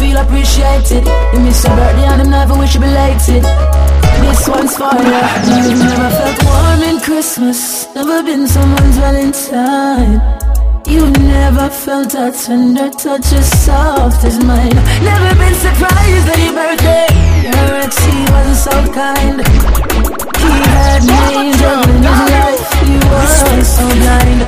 [0.00, 1.04] feel appreciated.
[1.32, 3.44] You miss your birthday and them never wish you belated.
[4.24, 5.20] This one's for you.
[5.44, 10.14] You've never felt warm in Christmas, never been someone's Valentine.
[10.86, 14.76] You never felt a tender touch as soft as mine.
[15.10, 17.06] Never been surprised on your birthday.
[17.44, 19.38] Your ex, he wasn't so kind.
[20.42, 22.64] He had me juggling his life.
[22.88, 23.30] He was
[23.76, 24.39] so blind.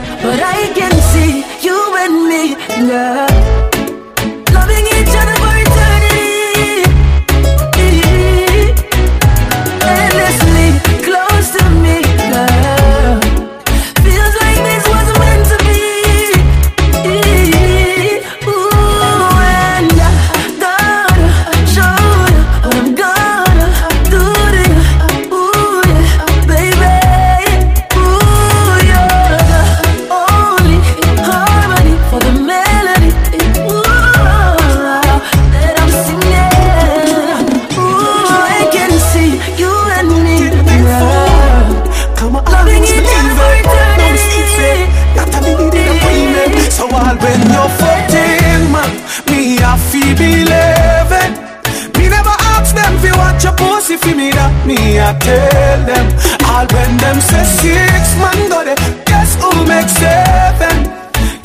[55.20, 56.06] Tell them.
[56.46, 60.84] All when them say six man got it, guess who make seven?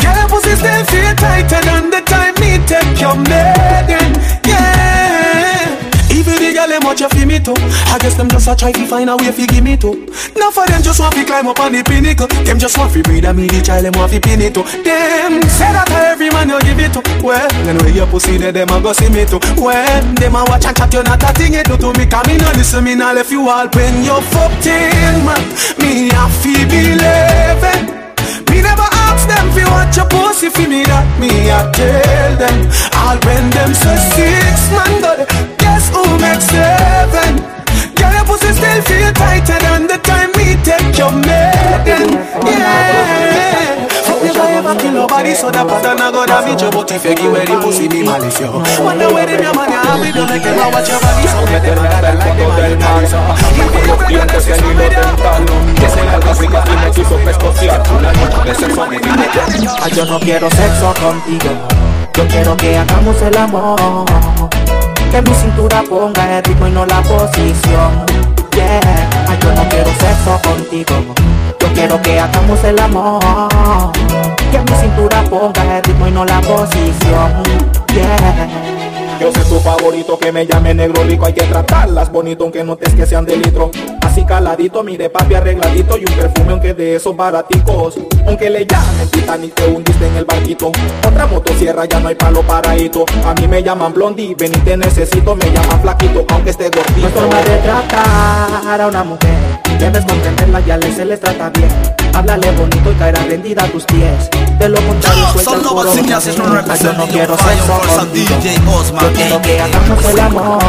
[0.02, 3.67] Girl, pussy still feel tighter than the time me take your maiden.
[6.88, 7.54] Watch you feel me too.
[7.92, 10.08] I guess them just a try to find a way to give me too.
[10.40, 12.28] Now for them just want to climb up on the pinnacle.
[12.48, 14.64] Them just want to breed a me the child them want to pin it to.
[14.64, 17.04] Them say that every man you give it to.
[17.20, 19.44] Well, then when your pussy there, them a go see me too.
[19.60, 22.08] When them a watch and chat, you not a thing it do to me.
[22.08, 25.44] Come in and listen me now left you all when you're 14, man.
[25.84, 26.87] Me a feel.
[46.57, 46.69] Yo
[59.96, 61.51] yo no quiero sexo contigo
[62.13, 64.06] Yo quiero que hagamos el amor
[65.12, 68.06] Que mi cintura ponga el ritmo y no la posición
[68.56, 71.13] Yeah, ay, yo no quiero sexo contigo
[71.59, 73.19] Yo quiero que hagamos el amor
[74.52, 77.44] Que mi cintura ponga el ritmo y no la posición.
[77.94, 78.78] Yeah.
[79.19, 82.94] Yo sé tu favorito que me llame negro rico Hay que tratarlas bonito aunque notes
[82.94, 83.72] que sean de litro.
[84.02, 87.96] Así caladito, mire papi arregladito Y un perfume aunque de esos baraticos.
[88.28, 90.72] Aunque le llamen Titanic te hundiste en el barquito.
[91.08, 93.06] Otra motosierra ya no hay palo paradito.
[93.25, 97.02] A mí me llaman blondie, ven y te necesito Me llaman flaquito aunque esté gordito.
[97.02, 99.35] No es forma de tratar a una mujer
[99.79, 103.85] Debes comprenderla, ya le se les trata bien Háblale bonito y caerá rendida a tus
[103.85, 104.28] pies.
[104.57, 105.94] De lo contrario suelta el coro.
[105.94, 108.35] Yo no quiero sexo contigo
[109.00, 110.59] Yo quiero que hagamos el amor.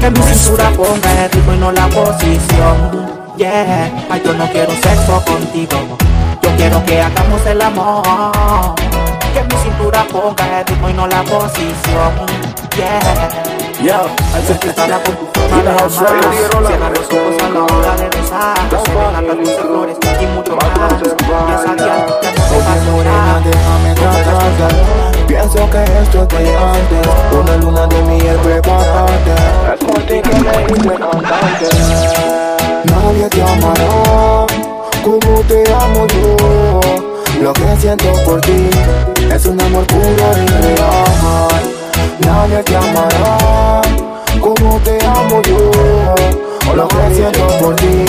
[0.00, 3.06] Que mi cintura ponga el ritmo y no la posición.
[3.36, 5.98] Yeah, ay yo no quiero sexo contigo
[6.42, 8.74] Yo quiero que hagamos el amor.
[9.32, 12.12] Que mi cintura ponga el ritmo y no la posición.
[12.76, 13.92] Yeah Yo,
[14.34, 18.56] al sentirla con tu forma de amar Cierra los ojos a la hora de besar
[18.70, 21.00] Se luces, flores y mucho más.
[21.00, 21.82] bien que no
[22.56, 22.70] te
[23.08, 23.94] a déjame
[25.26, 27.06] Pienso que esto es de antes.
[27.32, 29.34] Una luna de miel prepárate
[29.74, 31.68] Es por ti que me hice cantante
[32.84, 34.46] Nadie te amará
[35.04, 36.80] como te amo yo.
[37.40, 38.70] Lo que siento por ti
[39.32, 41.75] es un amor puro y real
[42.20, 43.82] Nadie te amará.
[44.40, 46.74] Como te amo yo.
[46.74, 48.04] Lo que siento por ti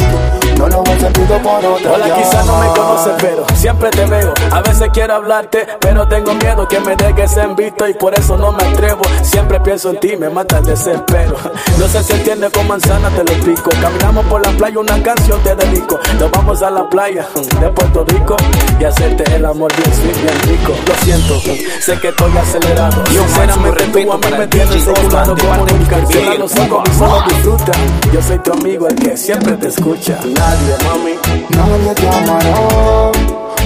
[0.57, 4.33] no lo he sentido por otra Hola, quizás no me conoces, pero siempre te veo.
[4.51, 8.37] A veces quiero hablarte, pero tengo miedo que me dejes en visto y por eso
[8.37, 9.01] no me atrevo.
[9.21, 11.35] Siempre pienso en ti, me mata el desespero.
[11.77, 13.69] No sé si entiendes con manzana, te lo explico.
[13.81, 15.99] Caminamos por la playa, una canción te dedico.
[16.19, 17.27] Nos vamos a la playa
[17.59, 18.35] de Puerto Rico
[18.79, 20.73] y hacerte el amor bien sweet, bien rico.
[20.87, 21.39] Lo siento,
[21.81, 23.03] sé que estoy acelerado.
[23.11, 26.05] Yo, Sinceramente, tú a mí me tienes seculado como nunca.
[26.07, 27.71] Cierra los ojos y solo disfruta.
[28.11, 30.17] Yo soy tu amigo, el que siempre te escucha.
[30.47, 31.13] Nadie, mami.
[31.49, 33.11] Nadie te amará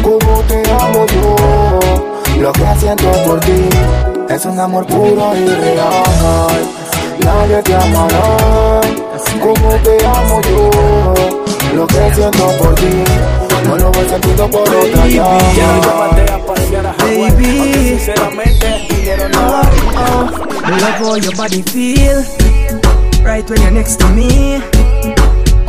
[0.01, 2.41] como te amo yo.
[2.41, 3.69] Lo que siento por ti
[4.29, 6.61] es un amor puro y real.
[7.23, 8.81] Nadie te amará
[9.39, 11.13] como te amo yo.
[11.75, 13.03] Lo que siento por ti
[13.67, 17.89] no lo he sentido por otra Quiero llevarte a pasear a baby.
[17.89, 19.61] sinceramente, dinero no oh,
[19.97, 20.29] oh,
[20.67, 22.23] love how your body feel.
[23.23, 24.80] Right when you're next to me.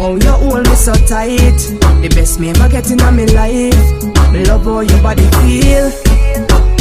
[0.05, 1.63] Oh, you hold me so tight.
[2.03, 4.49] The best me ever get in my life.
[4.49, 5.93] Love how your body feel.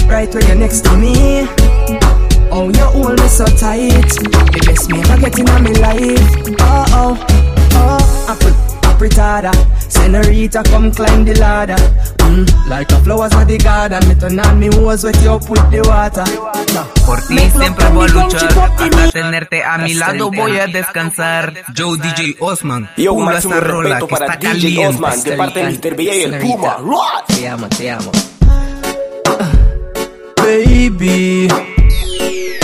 [0.10, 1.46] Right when you're next to me.
[2.50, 4.10] Oh, you hold me so tight.
[4.10, 6.58] The best me ever get in my life.
[6.62, 7.26] Oh, oh,
[7.74, 9.52] oh, apple apretada.
[9.88, 11.76] Senorita, come climb the ladder.
[12.18, 14.08] Mm, like a flowers of the garden.
[14.08, 16.24] Me turn on me hose with you put the water.
[17.06, 18.58] Por ti siempre voy a luchar.
[18.58, 21.54] Hasta tenerte a mi lado voy a descansar.
[21.76, 22.90] Joe DJ Osman.
[22.98, 25.96] Yo, un máximo respeto para DJ Osman de parte de Mr.
[25.96, 26.78] B y el Puma.
[27.28, 28.12] Te amo, te amo.
[30.38, 31.48] Baby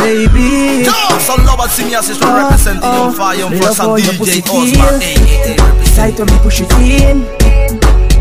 [0.07, 0.85] baby.
[0.85, 5.56] Yo, some lovers sing yes, it's representing on fire for some DJ Osman.
[5.97, 7.25] Tight when me push it in.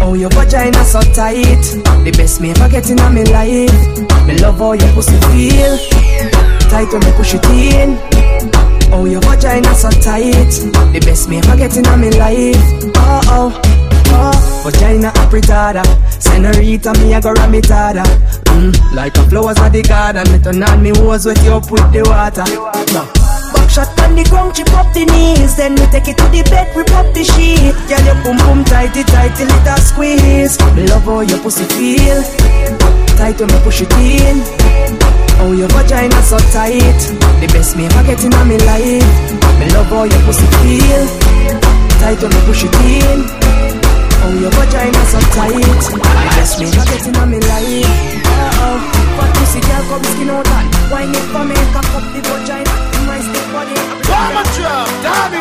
[0.00, 1.60] Oh, your vagina so tight.
[2.04, 4.26] The best me ever get in my life.
[4.26, 5.76] Me love how your pussy feel.
[6.70, 8.00] Tight when me push it in.
[8.90, 10.56] Oh, your vagina so tight.
[10.94, 12.56] The best me ever get in my life.
[12.96, 13.52] Oh,
[14.08, 14.62] oh.
[14.64, 15.84] Vagina apretada.
[16.18, 18.04] Senorita, me a go ramitada.
[18.56, 20.24] Mm, like a flowers of the garden.
[20.32, 22.44] Me turn on me hose with you up the water.
[22.94, 23.25] No.
[23.66, 25.56] Backshot on the ground, chip up the knees.
[25.56, 27.74] Then we take it to the bed, rip up the sheet.
[27.90, 30.54] Girl, your boom boom tighty tighty, till it squeeze.
[30.78, 32.22] Me love how your pussy feel.
[33.18, 34.38] Tight when me push it in.
[35.42, 36.94] Oh, your vagina so tight.
[37.42, 39.18] The best me ever get in my life.
[39.58, 41.02] Me love how your pussy feel.
[41.98, 43.26] Tight when me push it in.
[43.26, 45.82] Oh, your vagina so tight.
[45.90, 47.90] The best me ever get in my life.
[48.30, 48.78] Oh, oh.
[49.18, 52.85] But pussy girl come skin out and wine it for me, cock up the vagina.
[54.08, 55.32] Bomba trap.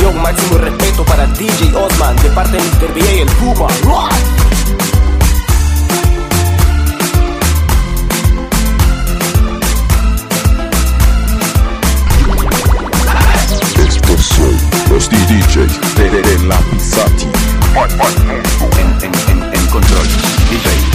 [0.00, 2.94] Yo, máximo respeto para DJ Osman de parte de Mr.
[2.94, 3.68] B y el Puma.
[14.90, 17.26] los DJs de, de, de la Pisati.
[18.78, 20.06] En, en, en, en control,
[20.50, 20.87] DJ,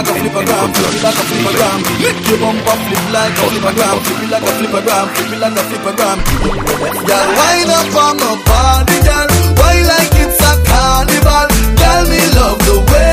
[0.00, 1.80] like a flipper gram, flip it like a flipper gram.
[2.00, 5.32] Make your bumper flip like a flipper gram, flip it like a flipper gram, flip
[5.32, 6.18] it like a flipper gram.
[7.04, 9.28] Girl, wind up on my body, girl.
[9.60, 11.46] Why like it's a carnival?
[11.76, 13.09] Girl, me love the way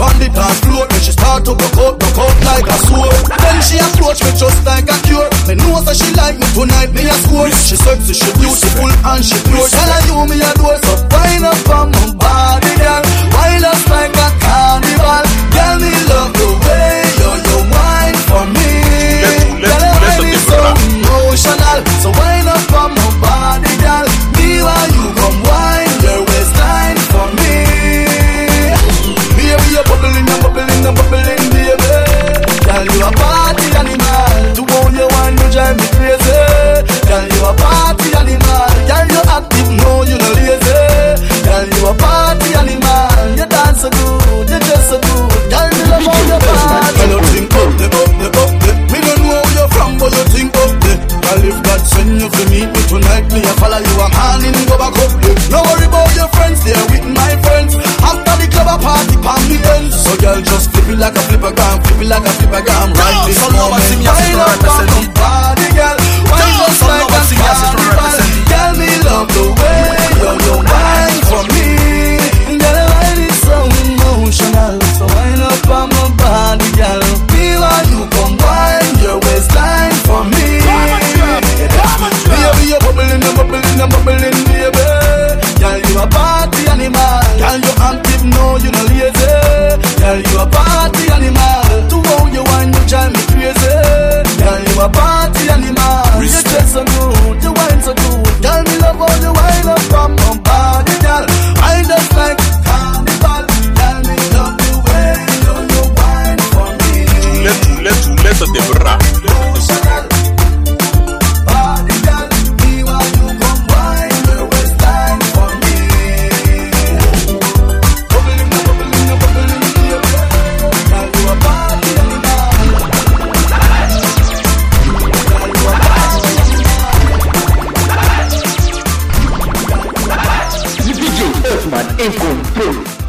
[0.00, 0.84] on the dance floor.
[0.88, 3.12] Then she start to buck out, buck out like a sword.
[3.36, 5.28] Then she approach me just like a cure.
[5.46, 7.48] Me know that she like me tonight, me a score.
[7.52, 9.68] She sexy, she beautiful, and she pure.
[9.68, 13.02] Tell her you me a door, so wind up on my body, girl.
[13.36, 15.24] Wild up like a carnival.
[15.52, 18.72] Girl, me love the way you you wine for me.
[19.60, 21.78] Girl, I need so emotional.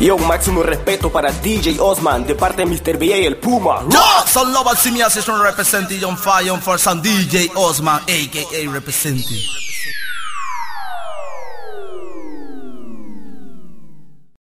[0.01, 2.97] Yo, máximo respeto para DJ Osman de parte de Mr.
[2.97, 3.85] BA el Puma.
[3.87, 8.67] Yeah, so love and see me as representing on fire for some DJ Osman, aka
[8.67, 9.70] representing.